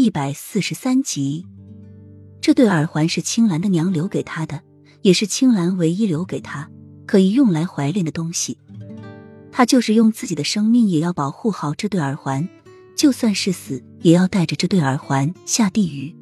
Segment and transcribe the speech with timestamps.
[0.00, 1.44] 一百四十三集，
[2.40, 4.62] 这对耳环是青兰的娘留给他的，
[5.02, 6.70] 也是青兰唯一留给他
[7.06, 8.56] 可以用来怀恋的东西。
[9.52, 12.48] 他就是用自己的生命也要保护好这对耳环，
[12.96, 16.16] 就算是死，也要带着这对耳环下地狱。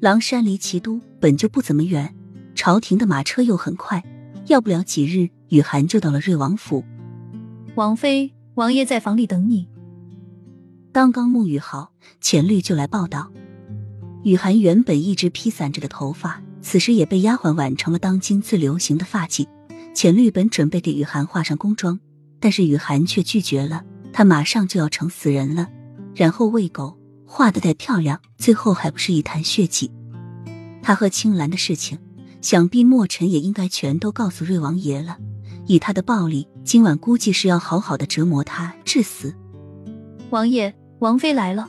[0.00, 2.16] 狼山离齐都本就不怎么远，
[2.54, 4.02] 朝廷的马车又很快，
[4.46, 6.82] 要不了几日，雨涵就到了瑞王府。
[7.74, 9.68] 王妃，王爷在房里等你。
[10.96, 11.92] 刚刚沐浴好，
[12.22, 13.30] 浅绿就来报道。
[14.24, 19.46] 雨涵原本一直披散着的头发，此时也被丫鬟挽成了当今最流行的发髻。
[19.94, 22.00] 浅绿本准备给雨涵画上宫妆，
[22.40, 23.84] 但是雨涵却拒绝了。
[24.10, 25.68] 她马上就要成死人了，
[26.14, 29.92] 然后喂狗，画的再漂亮，最后还不是一滩血迹。
[30.80, 31.98] 他和青兰的事情，
[32.40, 35.18] 想必墨尘也应该全都告诉瑞王爷了。
[35.66, 39.34] 以他的暴力，今晚估计是要好好的折磨他致死。
[40.30, 40.74] 王爷。
[40.98, 41.68] 王妃来了。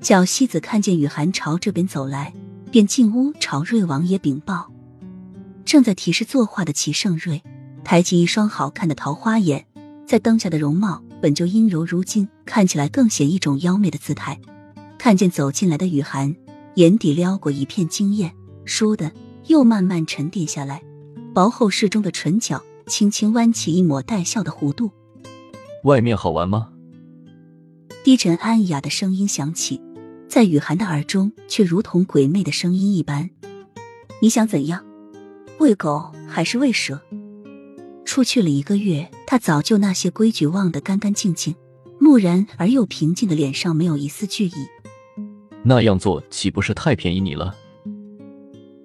[0.00, 2.34] 小西子看见雨涵朝这边走来，
[2.72, 4.72] 便进屋朝瑞王爷禀报。
[5.64, 7.40] 正在提示作画的齐盛瑞，
[7.84, 9.64] 抬起一双好看的桃花眼，
[10.04, 14.40] 在灯下的容貌本就阴柔如金，看起来更显一种妖媚的姿态。
[14.98, 16.34] 看见走进来的雨涵，
[16.74, 18.32] 眼底撩过一片惊艳，
[18.66, 19.12] 倏的
[19.46, 20.82] 又慢慢沉淀下来，
[21.32, 24.90] 薄厚适中的唇角轻轻弯起一抹带笑的弧度。
[25.84, 26.71] 外面好玩吗？
[28.04, 29.80] 低沉安雅的声音响起，
[30.28, 33.30] 在雨涵的耳中却如同鬼魅的声音一般。
[34.20, 34.84] 你想怎样？
[35.60, 37.00] 喂狗还是喂蛇？
[38.04, 41.54] 出去了一个月，他早就那些规矩忘得干干净净，
[42.00, 44.66] 木然而又平静的脸上没有一丝惧意。
[45.64, 47.54] 那样做岂不是太便宜你了？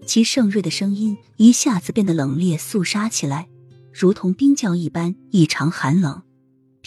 [0.05, 3.47] 齐盛瑞的声音一下子变得冷冽肃杀起来，
[3.91, 6.21] 如同冰窖一般异常寒冷。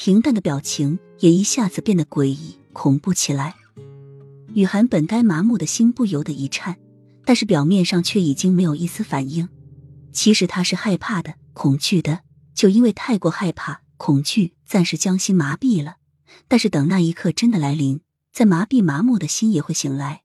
[0.02, 3.54] 平淡的表情也一下子变得诡异恐怖起来。
[4.54, 6.78] 雨涵本该麻木的心不由得一颤，
[7.26, 9.50] 但是表面上却已经没有一丝反应。
[10.10, 12.20] 其实他是害怕的、恐惧的，
[12.54, 15.96] 就因为太过害怕、恐惧，暂时将心麻痹了。
[16.48, 18.00] 但是等那一刻真的来临，
[18.32, 20.22] 在麻痹、麻木的心也会醒来。